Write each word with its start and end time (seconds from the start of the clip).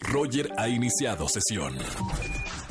Roger 0.00 0.50
ha 0.58 0.68
iniciado 0.68 1.28
sesión. 1.28 1.76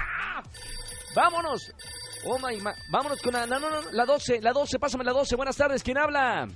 ¡Vámonos! 1.15 1.71
Oh 2.27 2.37
my, 2.39 2.57
ma- 2.61 2.73
vámonos 2.91 3.21
con 3.21 3.33
la, 3.33 3.45
no, 3.45 3.59
no, 3.59 3.69
no, 3.69 3.91
la 3.91 4.05
12, 4.05 4.41
la 4.41 4.51
12, 4.51 4.79
pásame 4.79 5.03
la 5.03 5.11
12. 5.11 5.35
Buenas 5.35 5.55
tardes, 5.55 5.83
¿quién 5.83 5.97
habla? 5.97 6.47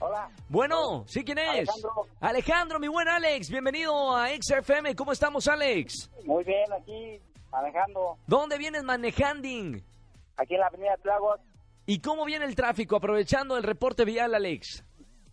Hola, 0.00 0.28
Bueno, 0.48 1.04
¿sí 1.06 1.24
quién 1.24 1.38
es? 1.38 1.68
Alejandro. 1.68 2.06
Alejandro, 2.20 2.78
mi 2.80 2.88
buen 2.88 3.08
Alex, 3.08 3.48
bienvenido 3.48 4.14
a 4.14 4.28
XFM. 4.28 4.94
¿Cómo 4.94 5.12
estamos, 5.12 5.48
Alex? 5.48 6.10
muy 6.24 6.44
bien, 6.44 6.64
aquí 6.72 7.20
manejando, 7.50 8.18
¿Dónde 8.26 8.58
vienes 8.58 8.82
manejando? 8.82 9.48
aquí 10.36 10.54
en 10.54 10.60
la 10.60 10.66
avenida 10.66 10.96
Tláhuac, 11.02 11.40
¿Y 11.86 12.00
cómo 12.00 12.24
viene 12.24 12.44
el 12.46 12.54
tráfico? 12.54 12.96
Aprovechando 12.96 13.56
el 13.56 13.62
reporte 13.62 14.04
vial, 14.04 14.34
Alex. 14.34 14.84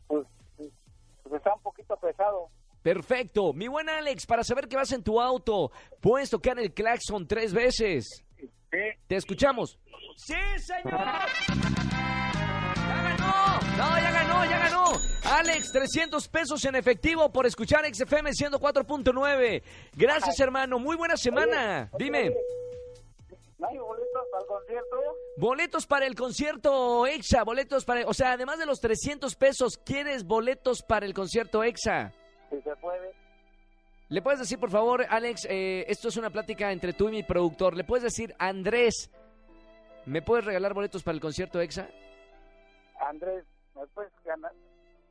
pues, 0.08 0.28
pues 0.58 1.34
está 1.34 1.54
un 1.56 1.62
poquito 1.62 1.96
pesado. 1.98 2.50
Perfecto. 2.84 3.54
Mi 3.54 3.68
buen 3.70 3.88
Alex, 3.90 4.26
para 4.26 4.44
saber 4.44 4.68
que 4.68 4.76
vas 4.76 4.92
en 4.92 5.04
tu 5.04 5.22
auto, 5.22 5.72
puedes 6.02 6.30
tocar 6.30 6.60
el 6.60 6.74
claxon 6.74 7.26
tres 7.28 7.54
veces. 7.54 8.26
Sí, 8.38 8.78
Te 9.08 9.16
escuchamos. 9.16 9.80
¡Sí, 10.18 10.34
señor! 10.58 11.81
No, 13.78 14.00
ya 14.00 14.12
ganó, 14.12 14.46
ya 14.46 14.60
ganó. 14.60 14.86
Alex, 15.24 15.72
300 15.72 16.28
pesos 16.28 16.64
en 16.66 16.76
efectivo 16.76 17.32
por 17.32 17.46
escuchar 17.46 17.86
XFM 17.86 18.32
104.9. 18.32 19.64
Gracias, 19.94 20.40
hermano. 20.40 20.78
Muy 20.80 20.96
buena 20.96 21.16
semana. 21.18 21.90
Dime, 21.98 22.30
oye, 22.30 22.36
¿No 23.58 23.68
hay 23.68 23.78
boletos 23.78 24.24
para 24.32 24.42
el 24.42 24.48
concierto? 24.48 24.96
boletos 25.38 25.88
para 25.88 26.06
el 26.08 26.16
concierto 26.16 27.08
EXA, 27.08 27.44
boletos 27.44 27.86
para... 27.86 28.08
O 28.08 28.14
sea, 28.14 28.34
además 28.34 28.58
de 28.60 28.66
los 28.66 28.80
300 28.80 29.36
pesos, 29.36 29.78
¿quieres 29.84 30.26
boletos 30.26 30.82
para 30.82 31.06
el 31.06 31.14
concierto 31.14 31.64
EXA? 31.64 32.12
Si 32.50 32.60
se 32.62 32.76
puede. 32.78 33.14
¿Le 34.10 34.22
puedes 34.22 34.40
decir, 34.40 34.60
por 34.60 34.72
favor, 34.72 35.06
Alex, 35.10 35.46
eh, 35.50 35.86
esto 35.88 36.10
es 36.10 36.18
una 36.18 36.30
plática 36.32 36.72
entre 36.72 36.94
tú 36.94 37.08
y 37.08 37.12
mi 37.12 37.24
productor, 37.24 37.78
¿le 37.78 37.84
puedes 37.86 38.04
decir, 38.04 38.36
Andrés, 38.40 39.10
¿me 40.06 40.22
puedes 40.22 40.44
regalar 40.44 40.74
boletos 40.74 41.02
para 41.02 41.16
el 41.16 41.22
concierto 41.22 41.62
EXA? 41.62 41.88
Andrés, 43.10 43.46
¿me 43.76 43.88
puedes 43.88 44.12
ganar? 44.24 44.52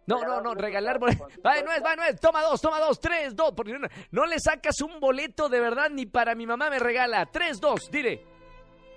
No, 0.06 0.25
no, 0.25 0.41
no, 0.41 0.55
regalar 0.55 0.98
boletos. 0.98 1.28
Va, 1.47 1.61
no 1.62 1.72
es, 1.72 1.84
va, 1.84 1.94
no 1.94 2.03
es. 2.03 2.19
Toma 2.20 2.42
dos, 2.42 2.61
toma 2.61 2.80
dos, 2.80 2.98
tres, 2.98 3.36
dos. 3.36 3.53
Porque 3.55 3.72
no, 3.78 3.86
no 4.11 4.27
le 4.27 4.41
sacas 4.41 4.80
un 4.80 4.98
boleto 4.98 5.48
de 5.48 5.61
verdad 5.61 5.89
ni 5.91 6.06
para 6.06 6.34
mi 6.34 6.47
mamá 6.47 6.69
me 6.69 6.78
regala. 6.78 7.27
Tres, 7.27 7.61
dos, 7.61 7.91
dile. 7.91 8.27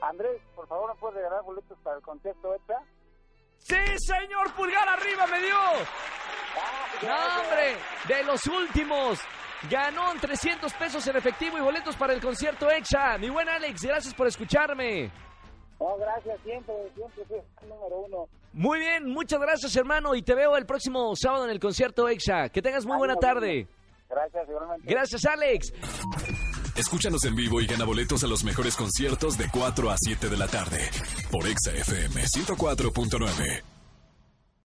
Andrés, 0.01 0.41
por 0.55 0.67
favor, 0.67 0.93
¿me 0.93 0.99
puedes 0.99 1.17
regalar 1.17 1.43
boletos 1.43 1.77
para 1.83 1.97
el 1.97 2.01
concierto 2.01 2.55
extra? 2.55 2.77
¡Sí, 3.59 3.75
señor! 3.97 4.53
¡Pulgar 4.55 4.87
arriba 4.89 5.25
me 5.27 5.39
dio! 5.39 5.55
¡No, 7.03 7.41
hombre! 7.41 7.77
De 8.07 8.23
los 8.23 8.45
últimos. 8.47 9.19
Ganó 9.69 10.11
en 10.11 10.19
300 10.19 10.73
pesos 10.73 11.07
en 11.07 11.15
efectivo 11.15 11.57
y 11.57 11.61
boletos 11.61 11.95
para 11.95 12.13
el 12.13 12.19
concierto 12.21 12.69
EXA. 12.69 13.17
Mi 13.17 13.29
buen 13.29 13.47
Alex, 13.47 13.81
gracias 13.83 14.13
por 14.13 14.27
escucharme. 14.27 15.09
No, 15.83 15.97
gracias, 15.97 16.39
siempre, 16.45 16.73
siempre 16.95 17.25
soy 17.27 17.39
el 17.61 17.67
número 17.67 17.99
uno. 18.07 18.29
Muy 18.53 18.79
bien, 18.79 19.09
muchas 19.09 19.41
gracias, 19.41 19.75
hermano. 19.75 20.15
Y 20.15 20.21
te 20.21 20.33
veo 20.33 20.55
el 20.55 20.65
próximo 20.65 21.13
sábado 21.13 21.43
en 21.43 21.51
el 21.51 21.59
concierto 21.59 22.07
EXA. 22.07 22.47
Que 22.47 22.61
tengas 22.61 22.85
muy 22.85 22.95
buena 22.95 23.17
tarde. 23.17 23.67
Gracias, 24.09 24.47
igualmente. 24.47 24.89
Gracias, 24.89 25.25
Alex. 25.25 25.73
Escúchanos 26.77 27.25
en 27.25 27.35
vivo 27.35 27.59
y 27.59 27.67
gana 27.67 27.83
boletos 27.83 28.23
a 28.23 28.27
los 28.27 28.45
mejores 28.45 28.77
conciertos 28.77 29.37
de 29.37 29.49
4 29.51 29.91
a 29.91 29.95
7 29.97 30.29
de 30.29 30.37
la 30.37 30.47
tarde 30.47 30.89
por 31.29 31.45
Exa 31.45 31.71
FM 31.71 32.23
104.9. 32.23 33.72